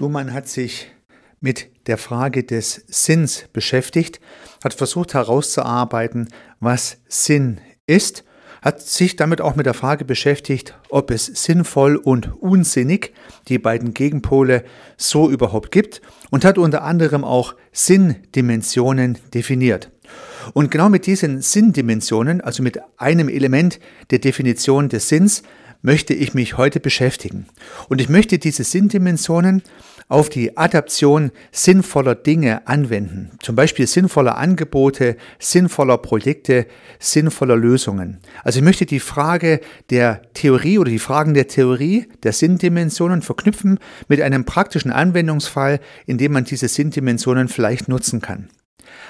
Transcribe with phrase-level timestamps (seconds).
[0.00, 0.86] Luhmann hat sich
[1.40, 4.20] mit der Frage des Sinns beschäftigt,
[4.62, 6.28] hat versucht herauszuarbeiten,
[6.60, 8.22] was Sinn ist,
[8.62, 13.12] hat sich damit auch mit der Frage beschäftigt, ob es sinnvoll und unsinnig
[13.48, 14.62] die beiden Gegenpole
[14.96, 19.90] so überhaupt gibt und hat unter anderem auch Sinndimensionen definiert.
[20.54, 23.80] Und genau mit diesen Sinndimensionen, also mit einem Element
[24.10, 25.42] der Definition des Sinns,
[25.82, 27.46] möchte ich mich heute beschäftigen.
[27.88, 29.62] Und ich möchte diese Sinndimensionen
[30.08, 33.30] auf die Adaption sinnvoller Dinge anwenden.
[33.40, 36.66] Zum Beispiel sinnvoller Angebote, sinnvoller Projekte,
[36.98, 38.18] sinnvoller Lösungen.
[38.42, 39.60] Also ich möchte die Frage
[39.90, 46.18] der Theorie oder die Fragen der Theorie der Sinndimensionen verknüpfen mit einem praktischen Anwendungsfall, in
[46.18, 48.48] dem man diese Sinndimensionen vielleicht nutzen kann.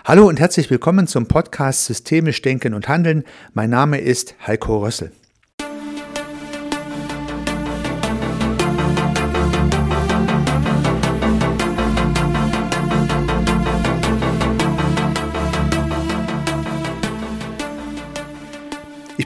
[0.05, 3.25] Hallo und herzlich willkommen zum Podcast Systemisch Denken und Handeln.
[3.55, 5.12] Mein Name ist Heiko Rössel.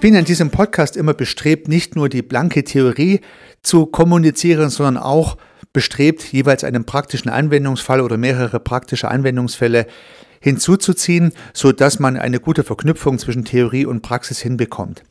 [0.03, 3.21] Bin in diesem Podcast immer bestrebt, nicht nur die blanke Theorie
[3.63, 5.37] zu kommunizieren, sondern auch
[5.73, 9.87] bestrebt, jeweils einen praktischen Anwendungsfall oder mehrere praktische Anwendungsfälle
[10.41, 15.05] hinzuzuziehen, so dass man eine gute Verknüpfung zwischen Theorie und Praxis hinbekommt.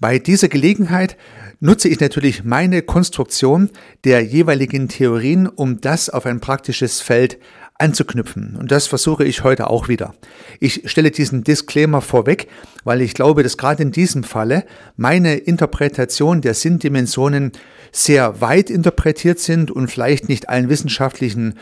[0.00, 1.16] Bei dieser Gelegenheit
[1.60, 3.70] nutze ich natürlich meine Konstruktion
[4.02, 7.38] der jeweiligen Theorien, um das auf ein praktisches Feld
[7.78, 8.56] anzuknüpfen.
[8.58, 10.14] Und das versuche ich heute auch wieder.
[10.60, 12.48] Ich stelle diesen Disclaimer vorweg,
[12.84, 14.64] weil ich glaube, dass gerade in diesem Falle
[14.96, 17.52] meine Interpretation der Sinndimensionen
[17.92, 21.58] sehr weit interpretiert sind und vielleicht nicht allen wissenschaftlichen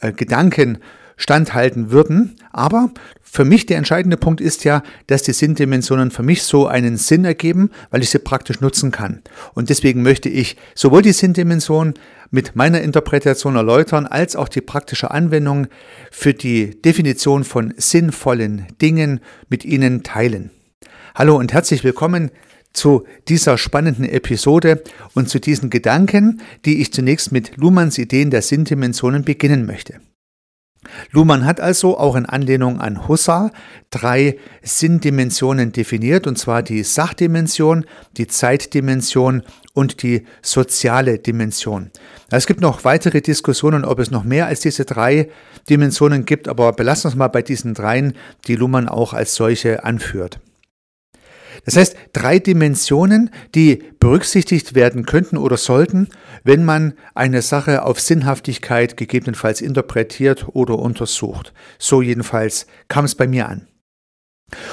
[0.00, 0.78] äh, Gedanken
[1.16, 2.36] standhalten würden.
[2.52, 2.90] Aber
[3.22, 7.24] für mich der entscheidende Punkt ist ja, dass die Sinndimensionen für mich so einen Sinn
[7.24, 9.22] ergeben, weil ich sie praktisch nutzen kann.
[9.54, 11.94] Und deswegen möchte ich sowohl die Sinndimension
[12.30, 15.68] mit meiner Interpretation erläutern, als auch die praktische Anwendung
[16.10, 20.50] für die Definition von sinnvollen Dingen mit Ihnen teilen.
[21.14, 22.30] Hallo und herzlich willkommen
[22.72, 24.82] zu dieser spannenden Episode
[25.14, 30.00] und zu diesen Gedanken, die ich zunächst mit Luhmanns Ideen der Sinndimensionen beginnen möchte.
[31.10, 33.50] Luhmann hat also auch in Anlehnung an Husserl
[33.90, 37.84] drei Sinndimensionen definiert, und zwar die Sachdimension,
[38.16, 39.42] die Zeitdimension
[39.74, 41.90] und die soziale Dimension.
[42.30, 45.28] Es gibt noch weitere Diskussionen, ob es noch mehr als diese drei
[45.68, 48.14] Dimensionen gibt, aber belassen wir uns mal bei diesen dreien,
[48.46, 50.40] die Luhmann auch als solche anführt.
[51.66, 56.08] Das heißt, drei Dimensionen, die berücksichtigt werden könnten oder sollten,
[56.44, 61.52] wenn man eine Sache auf Sinnhaftigkeit gegebenenfalls interpretiert oder untersucht.
[61.78, 63.66] So jedenfalls kam es bei mir an.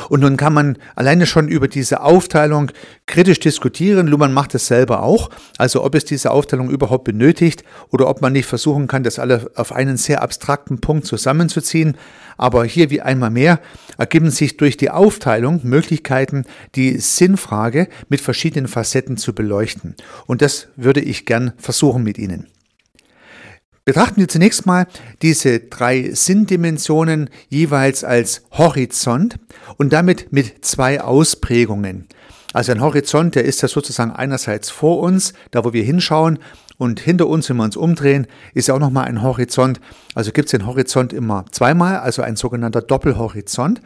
[0.10, 2.72] Und nun kann man alleine schon über diese Aufteilung
[3.08, 4.08] kritisch diskutieren.
[4.08, 5.32] Luhmann macht es selber auch.
[5.58, 9.50] Also ob es diese Aufteilung überhaupt benötigt oder ob man nicht versuchen kann, das alle
[9.56, 11.98] auf einen sehr abstrakten Punkt zusammenzuziehen.
[12.38, 13.60] Aber hier wie einmal mehr
[13.98, 16.46] ergeben sich durch die Aufteilung Möglichkeiten,
[16.76, 19.96] die Sinnfrage mit verschiedenen Facetten zu beleuchten.
[20.28, 22.53] Und das würde ich gern versuchen mit Ihnen.
[23.86, 24.88] Betrachten wir zunächst mal
[25.22, 29.36] diese drei Sinndimensionen jeweils als Horizont
[29.78, 32.08] und damit mit zwei Ausprägungen.
[32.54, 36.40] Also ein Horizont, der ist ja sozusagen einerseits vor uns, da wo wir hinschauen,
[36.78, 39.80] und hinter uns, wenn wir uns umdrehen, ist ja auch nochmal ein Horizont.
[40.16, 43.82] Also gibt es den Horizont immer zweimal, also ein sogenannter Doppelhorizont.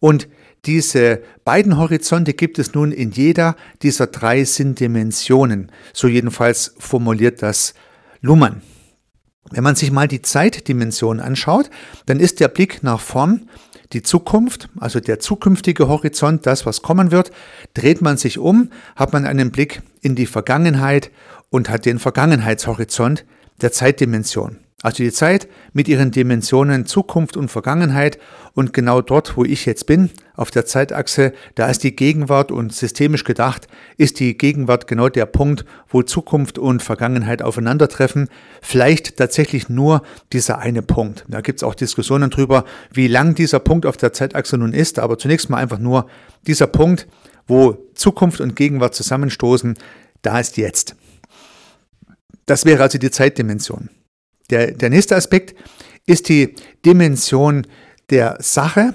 [0.00, 0.28] Und
[0.64, 5.70] diese beiden Horizonte gibt es nun in jeder dieser drei Sinndimensionen.
[5.92, 7.74] So jedenfalls formuliert das
[8.20, 8.62] Luhmann.
[9.50, 11.70] Wenn man sich mal die Zeitdimension anschaut,
[12.06, 13.48] dann ist der Blick nach vorn
[13.92, 17.32] die Zukunft, also der zukünftige Horizont, das, was kommen wird.
[17.74, 21.10] Dreht man sich um, hat man einen Blick in die Vergangenheit
[21.48, 23.24] und hat den Vergangenheitshorizont
[23.60, 24.58] der Zeitdimension.
[24.82, 28.18] Also die Zeit mit ihren Dimensionen Zukunft und Vergangenheit
[28.54, 32.72] und genau dort, wo ich jetzt bin, auf der Zeitachse, da ist die Gegenwart und
[32.72, 38.28] systemisch gedacht ist die Gegenwart genau der Punkt, wo Zukunft und Vergangenheit aufeinandertreffen.
[38.62, 40.02] Vielleicht tatsächlich nur
[40.32, 41.26] dieser eine Punkt.
[41.28, 44.98] Da gibt es auch Diskussionen drüber, wie lang dieser Punkt auf der Zeitachse nun ist,
[44.98, 46.06] aber zunächst mal einfach nur
[46.46, 47.06] dieser Punkt,
[47.46, 49.76] wo Zukunft und Gegenwart zusammenstoßen,
[50.22, 50.96] da ist jetzt.
[52.46, 53.90] Das wäre also die Zeitdimension.
[54.50, 55.54] Der, der nächste Aspekt
[56.06, 56.54] ist die
[56.84, 57.66] Dimension
[58.10, 58.94] der Sache.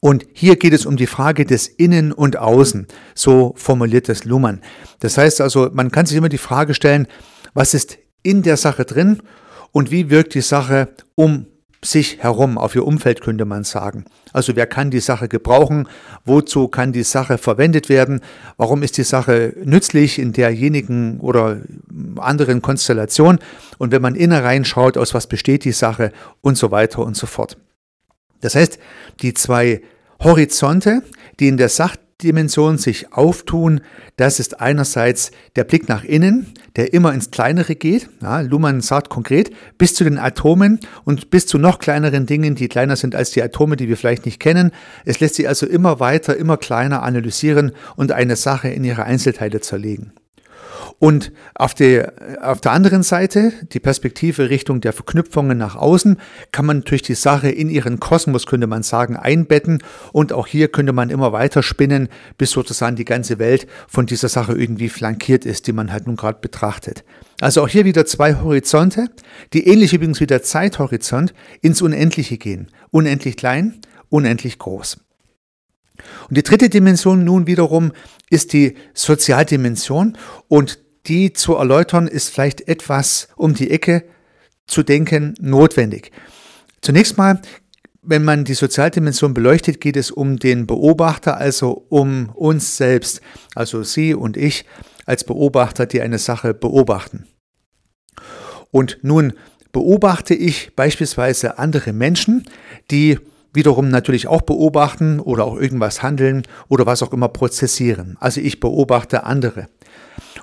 [0.00, 2.88] Und hier geht es um die Frage des Innen und Außen.
[3.14, 4.60] So formuliert das Luhmann.
[4.98, 7.06] Das heißt also, man kann sich immer die Frage stellen,
[7.54, 9.22] was ist in der Sache drin
[9.70, 11.46] und wie wirkt die Sache um
[11.84, 14.04] sich herum, auf ihr Umfeld könnte man sagen.
[14.32, 15.88] Also wer kann die Sache gebrauchen?
[16.24, 18.20] Wozu kann die Sache verwendet werden?
[18.56, 21.60] Warum ist die Sache nützlich in derjenigen oder
[22.16, 23.38] anderen Konstellation?
[23.78, 27.26] Und wenn man inner reinschaut, aus was besteht die Sache und so weiter und so
[27.26, 27.56] fort.
[28.40, 28.78] Das heißt,
[29.20, 29.82] die zwei
[30.20, 31.02] Horizonte,
[31.40, 33.80] die in der Sach Dimensionen sich auftun.
[34.16, 38.08] Das ist einerseits der Blick nach innen, der immer ins Kleinere geht.
[38.20, 42.68] Ja, Luhmann sagt konkret, bis zu den Atomen und bis zu noch kleineren Dingen, die
[42.68, 44.72] kleiner sind als die Atome, die wir vielleicht nicht kennen.
[45.04, 49.60] Es lässt sich also immer weiter, immer kleiner analysieren und eine Sache in ihre Einzelteile
[49.60, 50.12] zerlegen.
[50.98, 52.02] Und auf, die,
[52.40, 56.18] auf der anderen Seite, die Perspektive Richtung der Verknüpfungen nach außen,
[56.52, 59.82] kann man natürlich die Sache in ihren Kosmos, könnte man sagen, einbetten.
[60.12, 62.08] Und auch hier könnte man immer weiter spinnen,
[62.38, 66.16] bis sozusagen die ganze Welt von dieser Sache irgendwie flankiert ist, die man halt nun
[66.16, 67.04] gerade betrachtet.
[67.40, 69.08] Also auch hier wieder zwei Horizonte,
[69.52, 72.68] die ähnlich übrigens wie der Zeithorizont ins Unendliche gehen.
[72.90, 74.98] Unendlich klein, unendlich groß.
[76.28, 77.92] Und die dritte Dimension nun wiederum
[78.30, 80.16] ist die Sozialdimension
[80.48, 84.04] und die zu erläutern, ist vielleicht etwas um die Ecke
[84.66, 86.12] zu denken notwendig.
[86.80, 87.40] Zunächst mal,
[88.02, 93.20] wenn man die Sozialdimension beleuchtet, geht es um den Beobachter, also um uns selbst,
[93.54, 94.64] also Sie und ich
[95.06, 97.26] als Beobachter, die eine Sache beobachten.
[98.70, 99.34] Und nun
[99.72, 102.44] beobachte ich beispielsweise andere Menschen,
[102.90, 103.18] die
[103.52, 108.16] wiederum natürlich auch beobachten oder auch irgendwas handeln oder was auch immer prozessieren.
[108.20, 109.66] Also ich beobachte andere.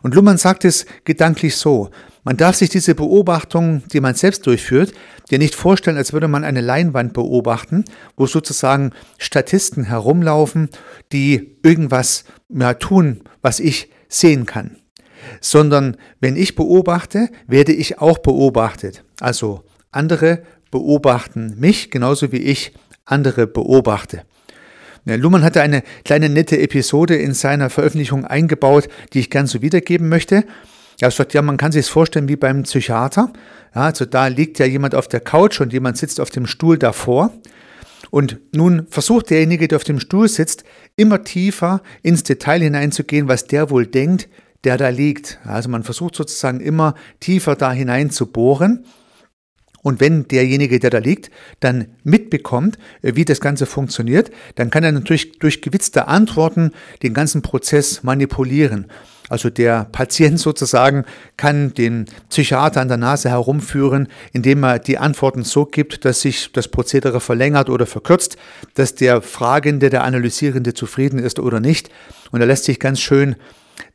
[0.02, 1.90] Und Luhmann sagt es gedanklich so,
[2.24, 4.94] man darf sich diese Beobachtung, die man selbst durchführt,
[5.32, 7.86] dir nicht vorstellen, als würde man eine Leinwand beobachten,
[8.18, 10.70] wo sozusagen Statisten herumlaufen,
[11.12, 14.78] die irgendwas ja, tun, was ich sehen kann.
[15.42, 19.04] Sondern wenn ich beobachte, werde ich auch beobachtet.
[19.20, 22.74] Also andere beobachten mich genauso wie ich
[23.12, 24.24] andere beobachte.
[25.06, 30.10] Luhmann hatte eine kleine nette Episode in seiner Veröffentlichung eingebaut, die ich gern so wiedergeben
[30.10, 30.44] möchte.
[31.00, 33.32] Er sagt, ja, man kann sich es vorstellen wie beim Psychiater.
[33.74, 36.78] Ja, also da liegt ja jemand auf der Couch und jemand sitzt auf dem Stuhl
[36.78, 37.32] davor.
[38.12, 40.64] Und nun versucht derjenige, der auf dem Stuhl sitzt,
[40.96, 44.28] immer tiefer ins Detail hineinzugehen, was der wohl denkt,
[44.64, 45.40] der da liegt.
[45.46, 48.86] Also man versucht sozusagen immer tiefer da hinein zu bohren.
[49.82, 51.32] Und wenn derjenige, der da liegt,
[51.62, 51.88] dann
[52.30, 56.72] mitbekommt, äh, wie das Ganze funktioniert, dann kann er natürlich durch gewitzte Antworten
[57.04, 58.88] den ganzen Prozess manipulieren.
[59.30, 61.06] Also der Patient sozusagen
[61.38, 66.52] kann den Psychiater an der Nase herumführen, indem er die Antworten so gibt, dass sich
[66.52, 68.38] das Prozedere verlängert oder verkürzt,
[68.76, 71.90] dass der Fragende, der Analysierende zufrieden ist oder nicht.
[72.32, 73.36] Und er lässt sich ganz schön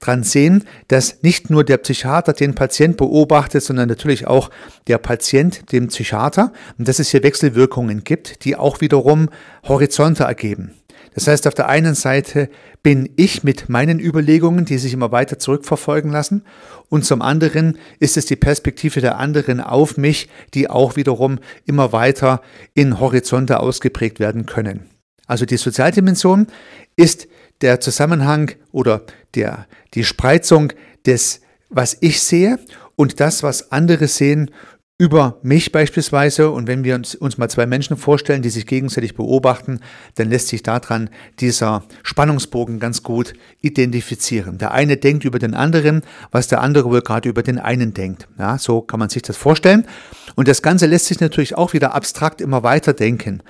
[0.00, 4.50] dran sehen, dass nicht nur der Psychiater den Patient beobachtet, sondern natürlich auch
[4.86, 9.28] der Patient den Psychiater und dass es hier Wechselwirkungen gibt, die auch wiederum
[9.62, 10.74] Horizonte ergeben.
[11.14, 12.48] Das heißt, auf der einen Seite
[12.82, 16.42] bin ich mit meinen Überlegungen, die sich immer weiter zurückverfolgen lassen,
[16.90, 21.92] und zum anderen ist es die Perspektive der anderen auf mich, die auch wiederum immer
[21.92, 22.42] weiter
[22.74, 24.90] in Horizonte ausgeprägt werden können.
[25.26, 26.48] Also die Sozialdimension
[26.96, 27.26] ist
[27.64, 29.02] der Zusammenhang oder
[29.34, 30.72] der, die Spreizung
[31.06, 31.40] des,
[31.70, 32.58] was ich sehe
[32.94, 34.50] und das, was andere sehen
[34.98, 36.50] über mich beispielsweise.
[36.50, 39.80] Und wenn wir uns, uns mal zwei Menschen vorstellen, die sich gegenseitig beobachten,
[40.16, 41.08] dann lässt sich daran
[41.40, 43.32] dieser Spannungsbogen ganz gut
[43.62, 44.58] identifizieren.
[44.58, 48.28] Der eine denkt über den anderen, was der andere wohl gerade über den einen denkt.
[48.38, 49.86] Ja, so kann man sich das vorstellen.
[50.34, 53.42] Und das Ganze lässt sich natürlich auch wieder abstrakt immer weiter denken.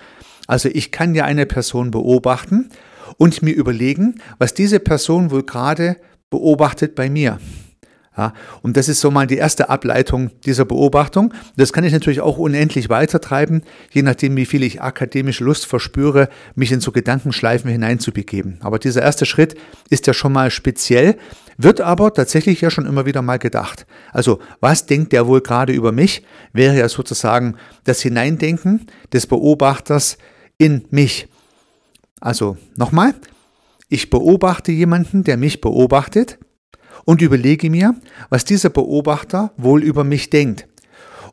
[0.47, 2.71] Also ich kann ja eine Person beobachten
[3.17, 5.97] und mir überlegen, was diese Person wohl gerade
[6.31, 7.39] beobachtet bei mir.
[8.17, 11.35] Ja, und das ist so mal die erste Ableitung dieser Beobachtung.
[11.57, 16.29] Das kann ich natürlich auch unendlich weitertreiben, je nachdem, wie viel ich akademische Lust verspüre,
[16.55, 18.59] mich in so Gedankenschleifen hineinzubegeben.
[18.61, 19.57] Aber dieser erste Schritt
[19.91, 21.17] ist ja schon mal speziell,
[21.59, 23.85] wird aber tatsächlich ja schon immer wieder mal gedacht.
[24.13, 26.23] Also, was denkt der wohl gerade über mich?
[26.53, 30.19] Wäre ja sozusagen das Hineindenken des Beobachters
[30.57, 31.29] in mich.
[32.25, 33.15] Also nochmal,
[33.91, 36.39] ich beobachte jemanden, der mich beobachtet
[37.05, 37.95] und überlege mir,
[38.31, 40.67] was dieser Beobachter wohl über mich denkt.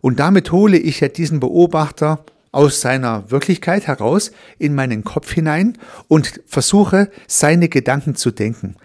[0.02, 5.78] Und damit hole ich ja diesen Beobachter aus seiner Wirklichkeit heraus in meinen Kopf hinein
[6.10, 8.76] und versuche, seine Gedanken zu denken.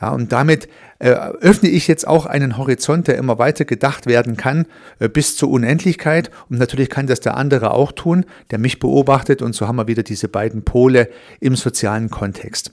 [0.00, 4.36] Ja, und damit äh, öffne ich jetzt auch einen Horizont, der immer weiter gedacht werden
[4.36, 4.66] kann,
[4.98, 6.30] äh, bis zur Unendlichkeit.
[6.50, 9.40] Und natürlich kann das der andere auch tun, der mich beobachtet.
[9.40, 11.08] Und so haben wir wieder diese beiden Pole
[11.40, 12.72] im sozialen Kontext.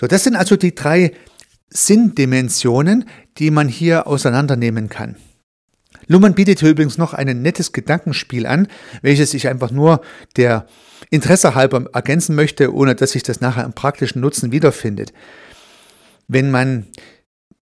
[0.00, 1.12] So, das sind also die drei
[1.68, 3.04] Sinndimensionen,
[3.38, 5.16] die man hier auseinandernehmen kann.
[6.06, 8.68] Luhmann bietet hier übrigens noch ein nettes Gedankenspiel an,
[9.02, 10.00] welches ich einfach nur
[10.36, 10.66] der
[11.10, 15.12] Interesse halber ergänzen möchte, ohne dass sich das nachher im praktischen Nutzen wiederfindet.
[16.28, 16.86] Wenn man,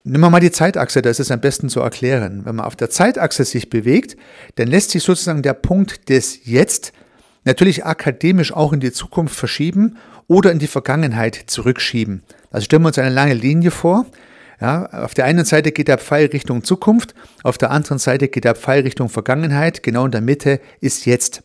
[0.05, 2.45] wir mal die Zeitachse, das ist am besten zu erklären.
[2.45, 4.17] Wenn man auf der Zeitachse sich bewegt,
[4.57, 6.93] dann lässt sich sozusagen der Punkt des Jetzt
[7.45, 9.97] natürlich akademisch auch in die Zukunft verschieben
[10.29, 12.23] oder in die Vergangenheit zurückschieben.
[12.51, 14.07] Also stellen wir uns eine lange Linie vor.
[14.61, 18.45] Ja, auf der einen Seite geht der Pfeil Richtung Zukunft, auf der anderen Seite geht
[18.45, 21.43] der Pfeil Richtung Vergangenheit, genau in der Mitte ist jetzt.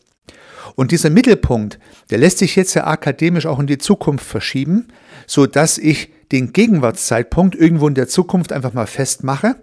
[0.75, 4.88] Und dieser Mittelpunkt, der lässt sich jetzt ja akademisch auch in die Zukunft verschieben,
[5.25, 9.55] so dass ich den Gegenwartszeitpunkt irgendwo in der Zukunft einfach mal festmache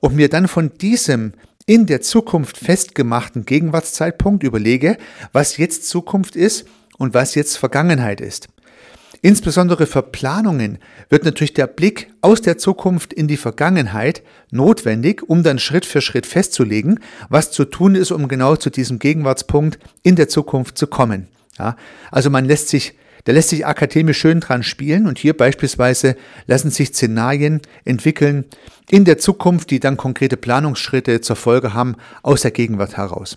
[0.00, 1.32] und mir dann von diesem
[1.66, 4.96] in der Zukunft festgemachten Gegenwartszeitpunkt überlege,
[5.32, 6.66] was jetzt Zukunft ist
[6.98, 8.48] und was jetzt Vergangenheit ist.
[9.22, 10.78] Insbesondere für Planungen
[11.10, 16.00] wird natürlich der Blick aus der Zukunft in die Vergangenheit notwendig, um dann Schritt für
[16.00, 20.86] Schritt festzulegen, was zu tun ist, um genau zu diesem Gegenwartspunkt in der Zukunft zu
[20.86, 21.28] kommen.
[21.58, 21.76] Ja,
[22.10, 26.70] also man lässt sich, da lässt sich akademisch schön dran spielen und hier beispielsweise lassen
[26.70, 28.46] sich Szenarien entwickeln
[28.88, 33.36] in der Zukunft, die dann konkrete Planungsschritte zur Folge haben aus der Gegenwart heraus.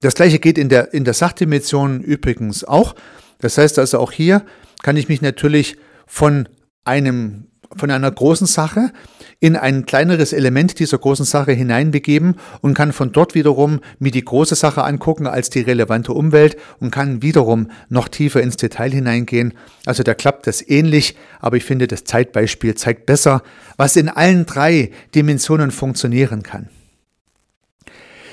[0.00, 2.94] Das gleiche geht in der, in der Sachdimension übrigens auch.
[3.38, 4.44] Das heißt also auch hier
[4.82, 5.76] kann ich mich natürlich
[6.06, 6.48] von
[6.84, 8.92] einem von einer großen Sache
[9.40, 14.24] in ein kleineres Element dieser großen Sache hineinbegeben und kann von dort wiederum mir die
[14.24, 19.54] große Sache angucken als die relevante Umwelt und kann wiederum noch tiefer ins Detail hineingehen.
[19.86, 23.42] Also da klappt das ähnlich, aber ich finde, das Zeitbeispiel zeigt besser,
[23.76, 26.68] was in allen drei Dimensionen funktionieren kann.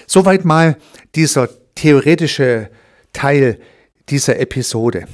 [0.07, 0.77] Soweit mal
[1.15, 2.69] dieser theoretische
[3.13, 3.59] Teil
[4.09, 5.07] dieser Episode.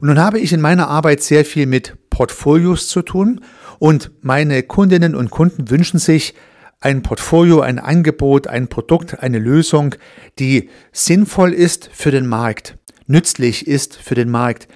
[0.00, 3.40] Und nun habe ich in meiner Arbeit sehr viel mit Portfolios zu tun
[3.78, 6.34] und meine Kundinnen und Kunden wünschen sich
[6.80, 9.94] ein Portfolio, ein Angebot, ein Produkt, eine Lösung,
[10.38, 14.68] die sinnvoll ist für den Markt, nützlich ist für den Markt,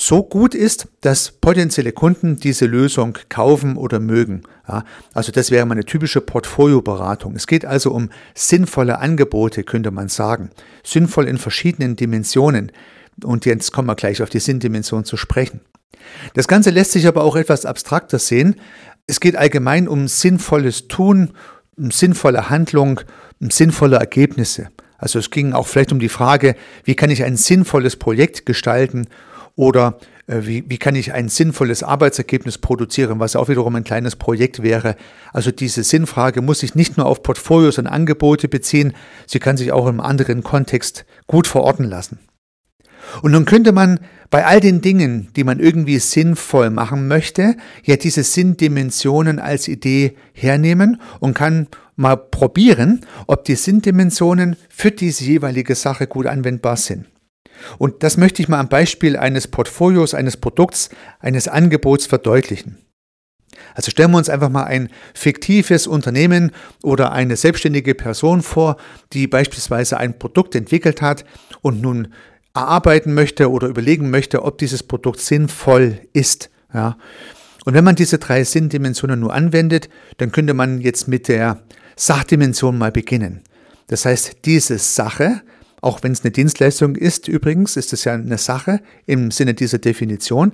[0.00, 4.42] so gut ist, dass potenzielle Kunden diese Lösung kaufen oder mögen.
[4.66, 7.36] Ja, also das wäre meine typische Portfolioberatung.
[7.36, 10.50] Es geht also um sinnvolle Angebote, könnte man sagen.
[10.82, 12.72] Sinnvoll in verschiedenen Dimensionen.
[13.22, 15.60] Und jetzt kommen wir gleich auf die Sinndimension zu sprechen.
[16.32, 18.56] Das Ganze lässt sich aber auch etwas abstrakter sehen.
[19.06, 21.32] Es geht allgemein um sinnvolles Tun,
[21.76, 23.00] um sinnvolle Handlung,
[23.38, 24.68] um sinnvolle Ergebnisse.
[24.96, 29.08] Also es ging auch vielleicht um die Frage, wie kann ich ein sinnvolles Projekt gestalten
[29.60, 34.16] oder äh, wie, wie kann ich ein sinnvolles Arbeitsergebnis produzieren, was auch wiederum ein kleines
[34.16, 34.96] Projekt wäre.
[35.34, 38.94] Also diese Sinnfrage muss sich nicht nur auf Portfolios und Angebote beziehen,
[39.26, 42.20] sie kann sich auch im anderen Kontext gut verorten lassen.
[43.20, 44.00] Und nun könnte man
[44.30, 50.16] bei all den Dingen, die man irgendwie sinnvoll machen möchte, ja diese Sinndimensionen als Idee
[50.32, 57.09] hernehmen und kann mal probieren, ob die Sinndimensionen für diese jeweilige Sache gut anwendbar sind.
[57.78, 62.78] Und das möchte ich mal am Beispiel eines Portfolios, eines Produkts, eines Angebots verdeutlichen.
[63.74, 68.76] Also stellen wir uns einfach mal ein fiktives Unternehmen oder eine selbstständige Person vor,
[69.12, 71.24] die beispielsweise ein Produkt entwickelt hat
[71.60, 72.08] und nun
[72.54, 76.50] erarbeiten möchte oder überlegen möchte, ob dieses Produkt sinnvoll ist.
[76.74, 76.96] Ja.
[77.64, 81.62] Und wenn man diese drei Sinndimensionen nur anwendet, dann könnte man jetzt mit der
[81.96, 83.42] Sachdimension mal beginnen.
[83.88, 85.42] Das heißt, diese Sache
[85.80, 89.78] auch wenn es eine Dienstleistung ist, übrigens, ist es ja eine Sache im Sinne dieser
[89.78, 90.52] Definition.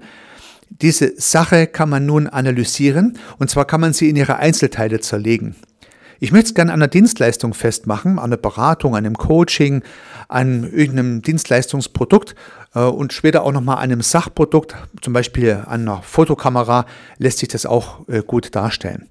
[0.68, 5.54] Diese Sache kann man nun analysieren und zwar kann man sie in ihre Einzelteile zerlegen.
[6.18, 9.82] Ich möchte es gerne an einer Dienstleistung festmachen, an einer Beratung, an einem Coaching,
[10.28, 12.34] an irgendeinem Dienstleistungsprodukt
[12.74, 16.86] äh, und später auch nochmal an einem Sachprodukt, zum Beispiel an einer Fotokamera,
[17.18, 19.08] lässt sich das auch äh, gut darstellen.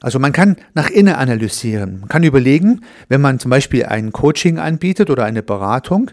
[0.00, 2.00] Also man kann nach innen analysieren.
[2.00, 6.10] Man kann überlegen, wenn man zum Beispiel ein Coaching anbietet oder eine Beratung,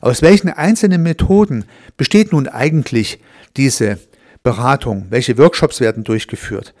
[0.00, 1.64] aus welchen einzelnen Methoden
[1.96, 3.20] besteht nun eigentlich
[3.56, 3.98] diese
[4.42, 5.06] Beratung?
[5.08, 6.74] Welche Workshops werden durchgeführt?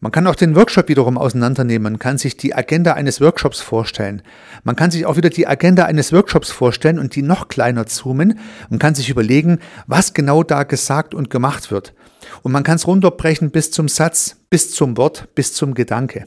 [0.00, 1.92] Man kann auch den Workshop wiederum auseinandernehmen.
[1.94, 4.22] Man kann sich die Agenda eines Workshops vorstellen.
[4.62, 8.38] Man kann sich auch wieder die Agenda eines Workshops vorstellen und die noch kleiner zoomen
[8.70, 11.94] und kann sich überlegen, was genau da gesagt und gemacht wird.
[12.42, 16.26] Und man kann es runterbrechen bis zum Satz, bis zum Wort, bis zum Gedanke.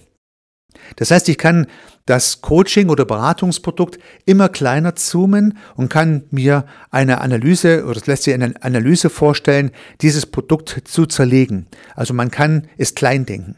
[0.96, 1.68] Das heißt, ich kann
[2.06, 8.24] das Coaching oder Beratungsprodukt immer kleiner zoomen und kann mir eine Analyse oder es lässt
[8.24, 11.68] sich eine Analyse vorstellen, dieses Produkt zu zerlegen.
[11.96, 13.56] Also man kann es klein denken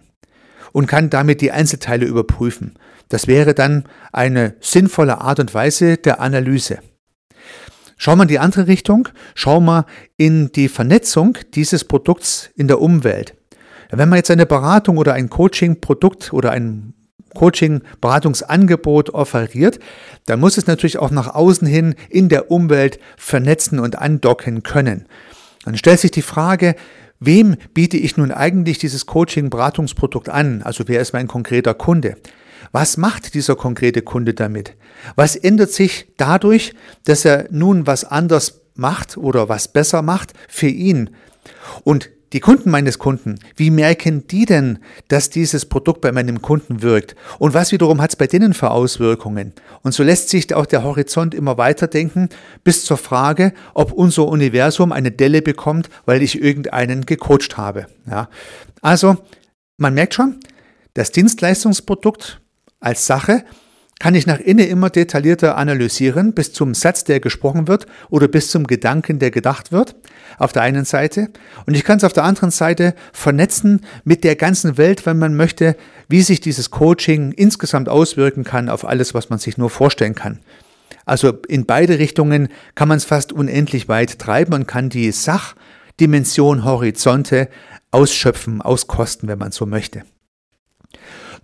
[0.72, 2.74] und kann damit die Einzelteile überprüfen.
[3.10, 6.80] Das wäre dann eine sinnvolle Art und Weise der Analyse.
[8.04, 9.86] Schauen wir in die andere Richtung, schauen wir
[10.18, 13.34] in die Vernetzung dieses Produkts in der Umwelt.
[13.92, 16.96] Wenn man jetzt eine Beratung oder ein Coaching-Produkt oder ein
[17.34, 19.80] Coaching, Beratungsangebot offeriert,
[20.26, 25.06] dann muss es natürlich auch nach außen hin in der Umwelt vernetzen und andocken können.
[25.64, 26.76] Dann stellt sich die Frage,
[27.22, 30.62] wem biete ich nun eigentlich dieses Coaching-Beratungsprodukt an?
[30.62, 32.18] Also wer ist mein konkreter Kunde?
[32.74, 34.76] Was macht dieser konkrete Kunde damit?
[35.16, 36.74] Was ändert sich dadurch,
[37.06, 41.12] dass er nun was anders macht oder was besser macht für ihn?
[41.84, 46.82] Und die Kunden meines Kunden, wie merken die denn, dass dieses Produkt bei meinem Kunden
[46.82, 47.16] wirkt?
[47.38, 49.54] Und was wiederum hat es bei denen für Auswirkungen?
[49.84, 52.30] Und so lässt sich auch der Horizont immer weiter denken,
[52.64, 57.86] bis zur Frage, ob unser Universum eine Delle bekommt, weil ich irgendeinen gecoacht habe.
[58.10, 58.30] Ja.
[58.82, 59.18] Also,
[59.78, 60.40] man merkt schon,
[60.96, 62.40] das Dienstleistungsprodukt
[62.84, 63.44] als Sache
[64.00, 68.52] kann ich nach innen immer detaillierter analysieren, bis zum Satz, der gesprochen wird oder bis
[68.52, 69.96] zum Gedanken, der gedacht wird,
[70.38, 71.30] auf der einen Seite.
[71.66, 75.36] Und ich kann es auf der anderen Seite vernetzen mit der ganzen Welt, wenn man
[75.36, 75.78] möchte,
[76.10, 80.40] wie sich dieses Coaching insgesamt auswirken kann auf alles, was man sich nur vorstellen kann.
[81.06, 86.66] Also in beide Richtungen kann man es fast unendlich weit treiben und kann die Sachdimension
[86.66, 87.48] Horizonte
[87.92, 90.04] ausschöpfen, auskosten, wenn man so möchte.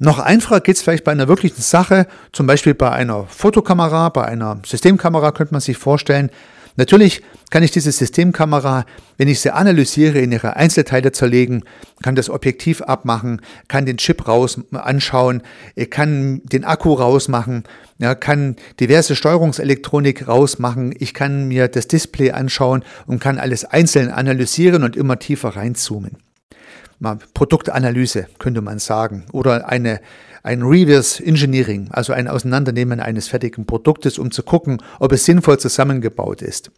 [0.01, 4.23] Noch einfacher geht es vielleicht bei einer wirklichen Sache, zum Beispiel bei einer Fotokamera, bei
[4.23, 6.29] einer Systemkamera könnte man sich vorstellen.
[6.77, 8.85] Natürlich kann ich diese Systemkamera,
[9.17, 11.65] wenn ich sie analysiere, in ihre Einzelteile zerlegen,
[12.01, 15.41] kann das Objektiv abmachen, kann den Chip raus anschauen,
[15.89, 17.65] kann den Akku rausmachen,
[17.97, 24.09] ja, kann diverse Steuerungselektronik rausmachen, ich kann mir das Display anschauen und kann alles einzeln
[24.09, 26.28] analysieren und immer tiefer reinzoomen
[26.99, 30.01] mal Produktanalyse, könnte man sagen, oder eine,
[30.43, 35.59] ein Reverse Engineering, also ein Auseinandernehmen eines fertigen Produktes, um zu gucken, ob es sinnvoll
[35.59, 36.71] zusammengebaut ist.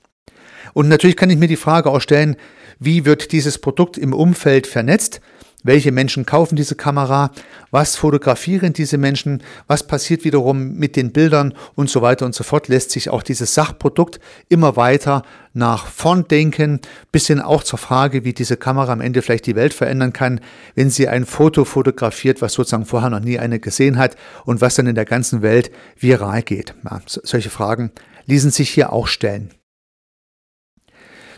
[0.74, 2.38] Und natürlich kann ich mir die Frage auch stellen,
[2.80, 5.22] wie wird dieses Produkt im Umfeld vernetzt?
[5.64, 7.32] Welche Menschen kaufen diese Kamera?
[7.70, 9.44] Was fotografieren diese Menschen?
[9.68, 12.68] Was passiert wiederum mit den Bildern und so weiter und so fort?
[12.68, 16.80] Lässt sich auch dieses Sachprodukt immer weiter nach vorn denken,
[17.12, 20.42] bis hin auch zur Frage, wie diese Kamera am Ende vielleicht die Welt verändern kann,
[20.74, 24.16] wenn sie ein Foto fotografiert, was sozusagen vorher noch nie eine gesehen hat
[24.46, 26.74] und was dann in der ganzen Welt viral geht.
[26.84, 27.92] Ja, solche Fragen
[28.26, 29.52] ließen sich hier auch stellen.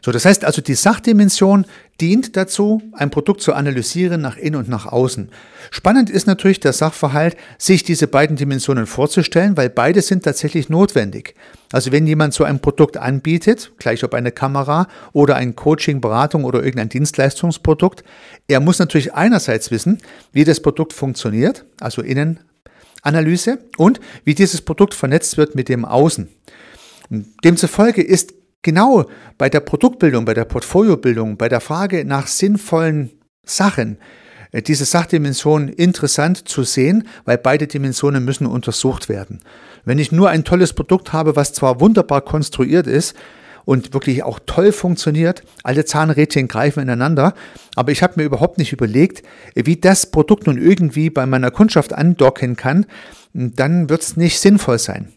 [0.05, 1.65] So, das heißt also, die Sachdimension
[2.01, 5.29] dient dazu, ein Produkt zu analysieren nach innen und nach außen.
[5.71, 11.35] Spannend ist natürlich der Sachverhalt, sich diese beiden Dimensionen vorzustellen, weil beide sind tatsächlich notwendig.
[11.71, 16.43] Also wenn jemand so ein Produkt anbietet, gleich ob eine Kamera oder ein Coaching, Beratung
[16.43, 18.03] oder irgendein Dienstleistungsprodukt,
[18.47, 19.99] er muss natürlich einerseits wissen,
[20.31, 26.27] wie das Produkt funktioniert, also Innenanalyse und wie dieses Produkt vernetzt wird mit dem Außen.
[27.43, 29.05] Demzufolge ist genau
[29.37, 33.11] bei der Produktbildung, bei der Portfoliobildung, bei der Frage nach sinnvollen
[33.45, 33.97] Sachen,
[34.51, 39.41] äh, diese Sachdimension interessant zu sehen, weil beide Dimensionen müssen untersucht werden.
[39.83, 43.15] Wenn ich nur ein tolles Produkt habe, was zwar wunderbar konstruiert ist
[43.65, 47.33] und wirklich auch toll funktioniert, alle Zahnrädchen greifen ineinander,
[47.75, 49.23] aber ich habe mir überhaupt nicht überlegt,
[49.55, 52.85] wie das Produkt nun irgendwie bei meiner Kundschaft andocken kann,
[53.33, 55.09] dann wird es nicht sinnvoll sein.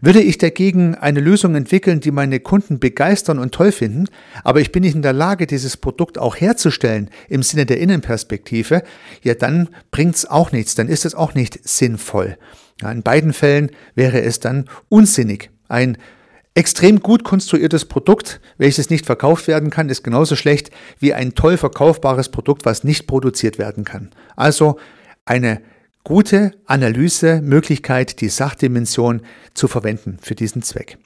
[0.00, 4.06] Würde ich dagegen eine Lösung entwickeln, die meine Kunden begeistern und toll finden,
[4.42, 8.82] aber ich bin nicht in der Lage, dieses Produkt auch herzustellen im Sinne der Innenperspektive,
[9.22, 12.36] ja, dann bringt es auch nichts, dann ist es auch nicht sinnvoll.
[12.80, 15.50] Ja, in beiden Fällen wäre es dann unsinnig.
[15.68, 15.98] Ein
[16.54, 21.56] extrem gut konstruiertes Produkt, welches nicht verkauft werden kann, ist genauso schlecht wie ein toll
[21.56, 24.10] verkaufbares Produkt, was nicht produziert werden kann.
[24.36, 24.78] Also
[25.24, 25.60] eine
[26.04, 29.22] gute Analysemöglichkeit, die Sachdimension
[29.54, 30.98] zu verwenden für diesen Zweck.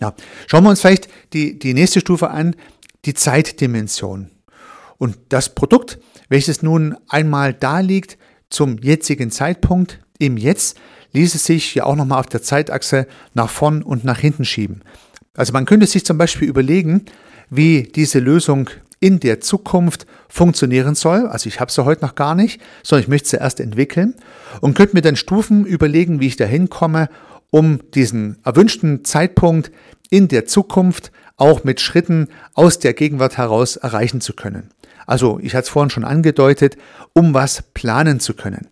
[0.00, 0.14] Ja,
[0.46, 2.54] schauen wir uns vielleicht die, die nächste Stufe an,
[3.04, 4.30] die Zeitdimension.
[4.98, 5.98] Und das Produkt,
[6.28, 8.18] welches nun einmal da liegt
[8.50, 10.78] zum jetzigen Zeitpunkt, im Jetzt,
[11.12, 14.82] ließe sich ja auch nochmal auf der Zeitachse nach vorn und nach hinten schieben.
[15.34, 17.04] Also man könnte sich zum Beispiel überlegen,
[17.50, 18.70] wie diese Lösung
[19.00, 21.26] in der Zukunft funktionieren soll.
[21.26, 24.14] Also ich habe sie heute noch gar nicht, sondern ich möchte sie erst entwickeln
[24.60, 27.08] und könnte mir dann Stufen überlegen, wie ich dahin komme,
[27.50, 29.70] um diesen erwünschten Zeitpunkt
[30.10, 34.70] in der Zukunft auch mit Schritten aus der Gegenwart heraus erreichen zu können.
[35.06, 36.76] Also ich hatte es vorhin schon angedeutet,
[37.12, 38.68] um was planen zu können.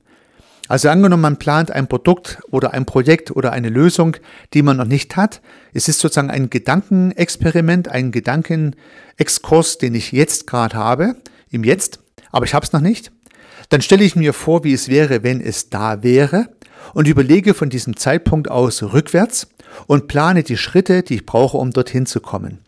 [0.68, 4.16] Also angenommen, man plant ein Produkt oder ein Projekt oder eine Lösung,
[4.54, 5.42] die man noch nicht hat.
[5.74, 11.16] Es ist sozusagen ein Gedankenexperiment, ein Gedankenexkurs, den ich jetzt gerade habe,
[11.50, 12.00] im Jetzt,
[12.32, 13.12] aber ich habe es noch nicht.
[13.68, 16.48] Dann stelle ich mir vor, wie es wäre, wenn es da wäre
[16.94, 19.48] und überlege von diesem Zeitpunkt aus rückwärts
[19.86, 22.60] und plane die Schritte, die ich brauche, um dorthin zu kommen.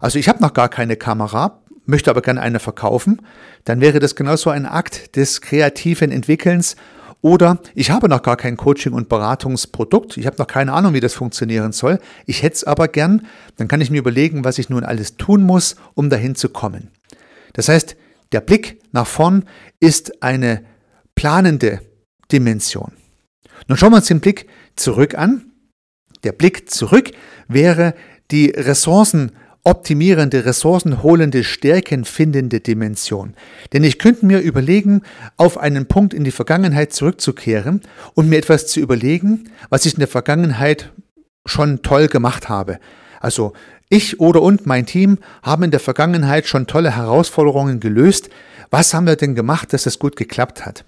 [0.00, 3.22] Also ich habe noch gar keine Kamera, möchte aber gerne eine verkaufen.
[3.64, 6.76] Dann wäre das genauso ein Akt des kreativen Entwickelns
[7.20, 10.16] Oder ich habe noch gar kein Coaching- und Beratungsprodukt.
[10.16, 11.98] Ich habe noch keine Ahnung, wie das funktionieren soll.
[12.26, 13.26] Ich hätte es aber gern.
[13.56, 16.90] Dann kann ich mir überlegen, was ich nun alles tun muss, um dahin zu kommen.
[17.54, 17.96] Das heißt,
[18.32, 19.46] der Blick nach vorn
[19.80, 20.64] ist eine
[21.14, 21.80] planende
[22.30, 22.92] Dimension.
[23.66, 25.50] Nun schauen wir uns den Blick zurück an.
[26.22, 27.10] Der Blick zurück
[27.48, 27.94] wäre
[28.30, 29.32] die Ressourcen
[29.68, 33.34] optimierende, ressourcenholende, stärkenfindende Dimension.
[33.74, 35.02] Denn ich könnte mir überlegen,
[35.36, 37.82] auf einen Punkt in die Vergangenheit zurückzukehren
[38.14, 40.90] und mir etwas zu überlegen, was ich in der Vergangenheit
[41.44, 42.78] schon toll gemacht habe.
[43.20, 43.52] Also
[43.90, 48.30] ich oder und mein Team haben in der Vergangenheit schon tolle Herausforderungen gelöst.
[48.70, 50.86] Was haben wir denn gemacht, dass es gut geklappt hat?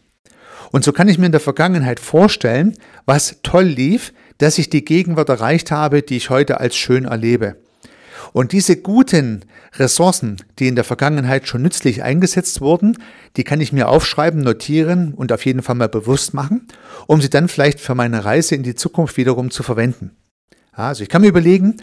[0.72, 4.86] Und so kann ich mir in der Vergangenheit vorstellen, was toll lief, dass ich die
[4.86, 7.56] Gegenwart erreicht habe, die ich heute als schön erlebe.
[8.32, 12.98] Und diese guten Ressourcen, die in der Vergangenheit schon nützlich eingesetzt wurden,
[13.36, 16.66] die kann ich mir aufschreiben, notieren und auf jeden Fall mal bewusst machen,
[17.06, 20.16] um sie dann vielleicht für meine Reise in die Zukunft wiederum zu verwenden.
[20.72, 21.76] Also ich kann mir überlegen,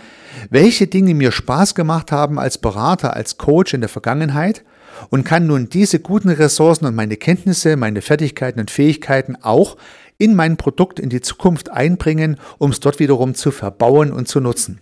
[0.49, 4.63] welche Dinge mir Spaß gemacht haben als Berater, als Coach in der Vergangenheit
[5.09, 9.77] und kann nun diese guten Ressourcen und meine Kenntnisse, meine Fertigkeiten und Fähigkeiten auch
[10.17, 14.39] in mein Produkt in die Zukunft einbringen, um es dort wiederum zu verbauen und zu
[14.39, 14.81] nutzen.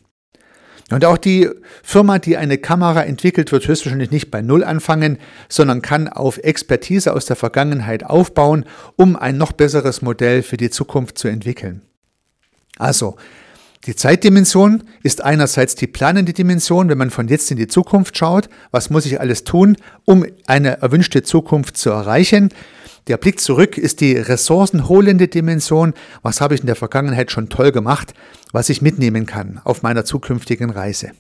[0.92, 1.50] Und auch die
[1.82, 5.18] Firma, die eine Kamera entwickelt, wird höchstwahrscheinlich nicht bei Null anfangen,
[5.50, 10.70] sondern kann auf Expertise aus der Vergangenheit aufbauen, um ein noch besseres Modell für die
[10.70, 11.82] Zukunft zu entwickeln.
[12.78, 13.16] Also,
[13.88, 18.50] die Zeitdimension ist einerseits die planende Dimension, wenn man von jetzt in die Zukunft schaut,
[18.72, 22.50] was muss ich alles tun, um eine erwünschte Zukunft zu erreichen.
[23.08, 25.94] Der Blick zurück ist die ressourcenholende Dimension.
[26.24, 28.14] Was habe ich in der Vergangenheit schon toll gemacht,
[28.52, 31.12] was ich mitnehmen kann auf meiner zukünftigen Reise.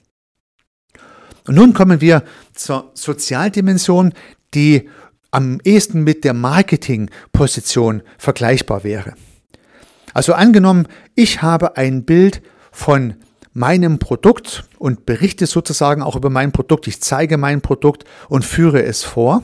[1.47, 4.13] Und nun kommen wir zur Sozialdimension,
[4.53, 4.89] die
[5.31, 9.13] am ehesten mit der Marketingposition vergleichbar wäre.
[10.13, 13.15] Also angenommen, ich habe ein Bild von
[13.51, 16.87] meinem Produkt und berichte sozusagen auch über mein Produkt.
[16.87, 19.43] Ich zeige mein Produkt und führe es vor.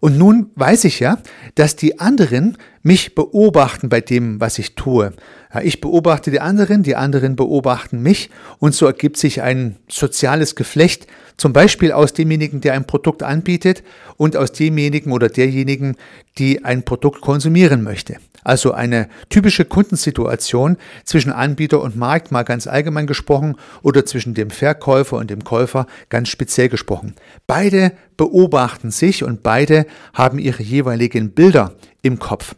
[0.00, 1.18] Und nun weiß ich ja,
[1.54, 5.12] dass die anderen mich beobachten bei dem, was ich tue.
[5.52, 10.54] Ja, ich beobachte die anderen, die anderen beobachten mich und so ergibt sich ein soziales
[10.54, 13.82] Geflecht, zum Beispiel aus demjenigen, der ein Produkt anbietet
[14.16, 15.96] und aus demjenigen oder derjenigen,
[16.38, 18.18] die ein Produkt konsumieren möchte.
[18.44, 24.50] Also eine typische Kundensituation zwischen Anbieter und Markt, mal ganz allgemein gesprochen, oder zwischen dem
[24.50, 27.16] Verkäufer und dem Käufer ganz speziell gesprochen.
[27.48, 32.54] Beide beobachten sich und beide haben ihre jeweiligen Bilder im Kopf.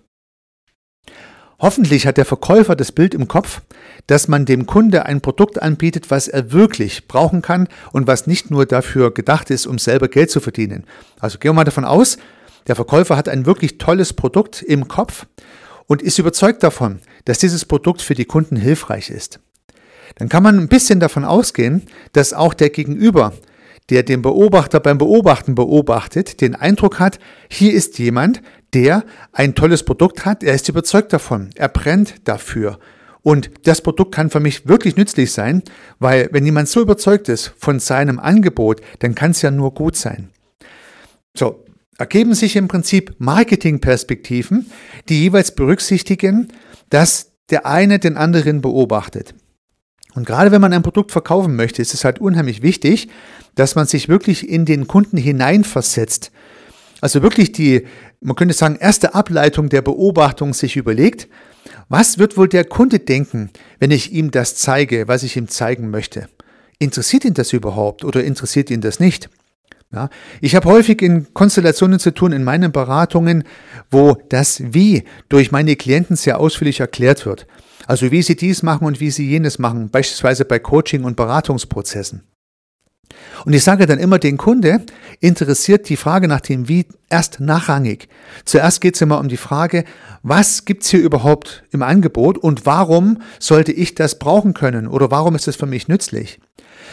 [1.61, 3.63] Hoffentlich hat der Verkäufer das Bild im Kopf,
[4.07, 8.51] dass man dem Kunde ein Produkt anbietet, was er wirklich brauchen kann und was nicht
[8.51, 10.85] nur dafür gedacht ist, um selber Geld zu verdienen.
[11.19, 12.17] Also gehen wir mal davon aus,
[12.69, 15.27] der Verkäufer hat ein wirklich tolles Produkt im Kopf
[15.87, 19.41] und ist überzeugt davon, dass dieses Produkt für die Kunden hilfreich ist.
[20.17, 23.33] Dann kann man ein bisschen davon ausgehen, dass auch der Gegenüber,
[23.91, 27.19] der den Beobachter beim Beobachten beobachtet, den Eindruck hat,
[27.49, 28.43] hier ist jemand,
[28.75, 32.79] der ein tolles Produkt hat, er ist überzeugt davon, er brennt dafür.
[33.23, 35.63] Und das Produkt kann für mich wirklich nützlich sein,
[35.99, 39.97] weil wenn jemand so überzeugt ist von seinem Angebot, dann kann es ja nur gut
[39.97, 40.31] sein.
[41.37, 41.65] So,
[41.99, 44.71] ergeben sich im Prinzip Marketingperspektiven,
[45.09, 46.49] die jeweils berücksichtigen,
[46.91, 49.35] dass der eine den anderen beobachtet.
[50.15, 53.09] Und gerade wenn man ein Produkt verkaufen möchte, ist es halt unheimlich wichtig,
[53.55, 56.33] dass man sich wirklich in den Kunden hineinversetzt.
[57.01, 57.87] Also wirklich die,
[58.21, 61.29] man könnte sagen, erste Ableitung der Beobachtung sich überlegt,
[61.89, 65.91] was wird wohl der Kunde denken, wenn ich ihm das zeige, was ich ihm zeigen
[65.91, 66.29] möchte?
[66.79, 69.31] Interessiert ihn das überhaupt oder interessiert ihn das nicht?
[69.91, 70.11] Ja,
[70.43, 73.45] ich habe häufig in Konstellationen zu tun in meinen Beratungen,
[73.91, 77.47] wo das Wie durch meine Klienten sehr ausführlich erklärt wird.
[77.87, 82.23] Also wie sie dies machen und wie sie jenes machen, beispielsweise bei Coaching- und Beratungsprozessen.
[83.45, 84.81] Und ich sage dann immer, den Kunde
[85.21, 88.09] interessiert die Frage nach dem Wie erst nachrangig.
[88.45, 89.85] Zuerst geht es immer um die Frage,
[90.23, 95.11] was gibt es hier überhaupt im Angebot und warum sollte ich das brauchen können oder
[95.11, 96.41] warum ist es für mich nützlich?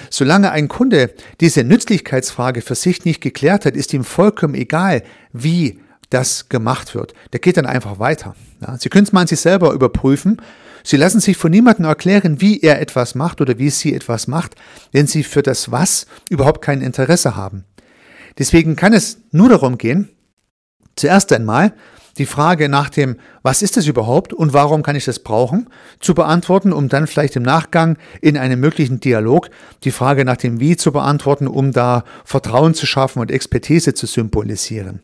[0.10, 5.80] Solange ein Kunde diese Nützlichkeitsfrage für sich nicht geklärt hat, ist ihm vollkommen egal, wie
[6.10, 7.13] das gemacht wird.
[7.34, 8.36] Der geht dann einfach weiter.
[8.62, 10.41] Ja, Sie können es mal an sich selber überprüfen.
[10.86, 14.54] Sie lassen sich von niemandem erklären, wie er etwas macht oder wie sie etwas macht,
[14.91, 17.65] wenn sie für das Was überhaupt kein Interesse haben.
[18.38, 20.10] Deswegen kann es nur darum gehen,
[20.95, 21.74] zuerst einmal
[22.19, 25.69] die Frage nach dem, was ist es überhaupt und warum kann ich das brauchen,
[26.00, 29.50] zu beantworten, um dann vielleicht im Nachgang in einem möglichen Dialog
[29.84, 34.06] die Frage nach dem Wie zu beantworten, um da Vertrauen zu schaffen und Expertise zu
[34.06, 35.02] symbolisieren.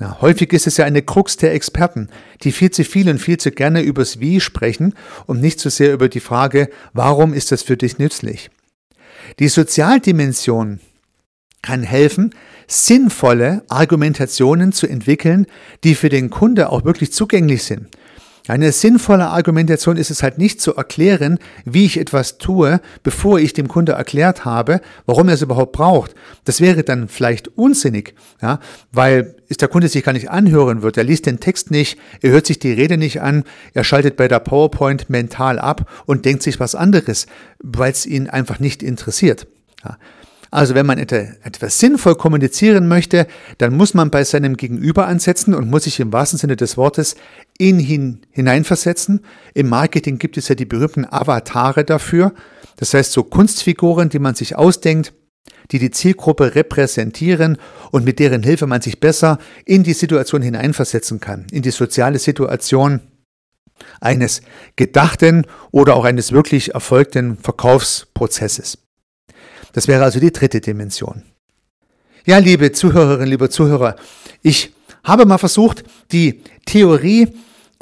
[0.00, 2.08] Ja, häufig ist es ja eine Krux der Experten,
[2.42, 4.94] die viel zu viel und viel zu gerne übers Wie sprechen
[5.26, 8.50] und nicht so sehr über die Frage, warum ist das für dich nützlich?
[9.38, 10.80] Die Sozialdimension
[11.62, 12.34] kann helfen,
[12.66, 15.46] sinnvolle Argumentationen zu entwickeln,
[15.84, 17.88] die für den Kunde auch wirklich zugänglich sind.
[18.46, 23.54] Eine sinnvolle Argumentation ist es halt nicht zu erklären, wie ich etwas tue, bevor ich
[23.54, 26.14] dem Kunde erklärt habe, warum er es überhaupt braucht.
[26.44, 28.60] Das wäre dann vielleicht unsinnig, ja,
[28.92, 30.98] weil es der Kunde sich gar nicht anhören wird.
[30.98, 34.28] Er liest den Text nicht, er hört sich die Rede nicht an, er schaltet bei
[34.28, 37.26] der PowerPoint mental ab und denkt sich was anderes,
[37.62, 39.46] weil es ihn einfach nicht interessiert.
[39.82, 39.96] Ja.
[40.54, 43.26] Also wenn man etwas sinnvoll kommunizieren möchte,
[43.58, 47.16] dann muss man bei seinem Gegenüber ansetzen und muss sich im wahrsten Sinne des Wortes
[47.58, 49.22] in ihn hineinversetzen.
[49.54, 52.34] Im Marketing gibt es ja die berühmten Avatare dafür.
[52.76, 55.12] Das heißt so Kunstfiguren, die man sich ausdenkt,
[55.72, 57.58] die die Zielgruppe repräsentieren
[57.90, 62.20] und mit deren Hilfe man sich besser in die Situation hineinversetzen kann, in die soziale
[62.20, 63.00] Situation
[64.00, 64.40] eines
[64.76, 68.83] gedachten oder auch eines wirklich erfolgten Verkaufsprozesses.
[69.74, 71.22] Das wäre also die dritte Dimension.
[72.24, 73.96] Ja, liebe Zuhörerinnen, liebe Zuhörer,
[74.40, 77.28] ich habe mal versucht, die Theorie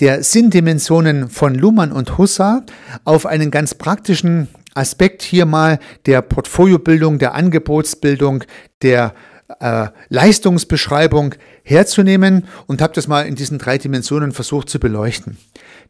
[0.00, 2.62] der Sinndimensionen von Luhmann und Husserl
[3.05, 8.42] auf einen ganz praktischen Aspekt hier mal der Portfoliobildung, der Angebotsbildung,
[8.81, 9.14] der
[9.61, 15.37] äh, Leistungsbeschreibung herzunehmen und habe das mal in diesen drei Dimensionen versucht zu beleuchten.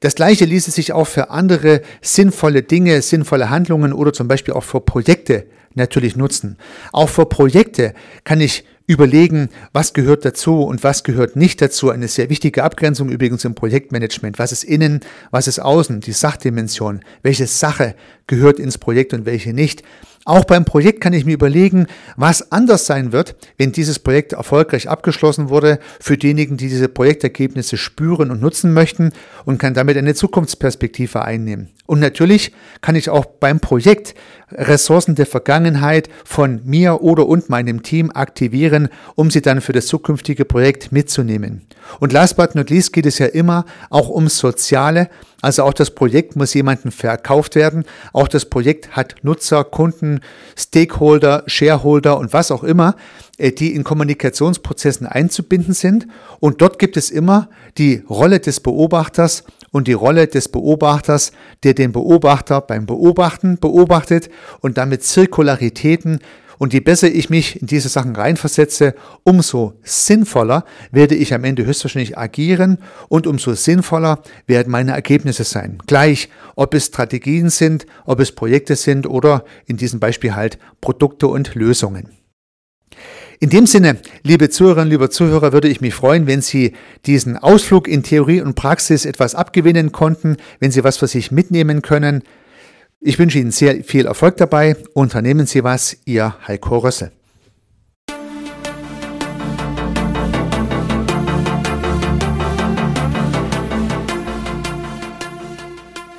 [0.03, 4.65] Das gleiche ließe sich auch für andere sinnvolle Dinge, sinnvolle Handlungen oder zum Beispiel auch
[4.65, 6.59] für Projekte natürlich nutzen.
[6.93, 11.91] Auch für Projekte kann ich überlegen, was gehört dazu und was gehört nicht dazu.
[11.91, 14.41] Eine sehr wichtige Abgrenzung übrigens im Projektmanagement.
[14.41, 17.05] Was ist innen, was ist außen, die Sachdimension.
[17.23, 17.95] Welche Sache
[18.27, 19.85] gehört ins Projekt und welche nicht.
[20.25, 24.89] Auch beim Projekt kann ich mir überlegen, was anders sein wird, wenn dieses Projekt erfolgreich
[24.89, 29.13] abgeschlossen wurde, für diejenigen, die diese Projektergebnisse spüren und nutzen möchten
[29.45, 31.71] und kann damit eine Zukunftsperspektive einnehmen.
[31.87, 34.15] Und natürlich kann ich auch beim Projekt
[34.53, 39.87] Ressourcen der Vergangenheit von mir oder und meinem Team aktivieren, um sie dann für das
[39.87, 41.63] zukünftige Projekt mitzunehmen.
[41.99, 45.11] Und last but not least geht es ja immer auch ums Soziale.
[45.42, 47.85] Also auch das Projekt muss jemandem verkauft werden.
[48.14, 50.20] Auch das Projekt hat Nutzer, Kunden,
[50.57, 52.94] Stakeholder, Shareholder und was auch immer,
[53.37, 56.07] äh, die in Kommunikationsprozessen einzubinden sind.
[56.40, 61.33] Und dort gibt es immer die Rolle des Beobachters und die Rolle des Beobachters,
[61.64, 66.20] der den Beobachter beim Beobachten beobachtet und damit Zirkularitäten
[66.62, 68.94] und je besser ich mich in diese Sachen reinversetze,
[69.25, 75.79] umso sinnvoller werde ich am Ende höchstwahrscheinlich agieren und umso sinnvoller werden meine Ergebnisse sein.
[75.88, 81.27] Gleich, ob es Strategien sind, ob es Projekte sind oder in diesem Beispiel halt Produkte
[81.27, 82.11] und Lösungen.
[83.40, 86.75] In dem Sinne, liebe Zuhörerinnen, liebe Zuhörer, würde ich mich freuen, wenn Sie
[87.07, 91.83] diesen Ausflug in Theorie und Praxis etwas abgewinnen konnten, wenn Sie was für sich mitnehmen
[91.83, 92.22] können.
[93.05, 94.77] Ich wünsche Ihnen sehr viel Erfolg dabei.
[94.95, 97.11] Unternehmen Sie was, Ihr Heiko Rössel.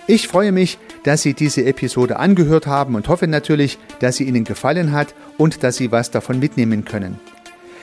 [0.08, 4.43] Ich freue mich, dass Sie diese Episode angehört haben und hoffe natürlich, dass sie Ihnen
[4.43, 7.17] gefallen hat und dass Sie was davon mitnehmen können.